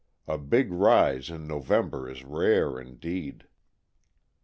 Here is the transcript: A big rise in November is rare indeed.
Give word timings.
A 0.27 0.39
big 0.39 0.71
rise 0.71 1.29
in 1.29 1.45
November 1.45 2.09
is 2.09 2.23
rare 2.23 2.79
indeed. 2.79 3.43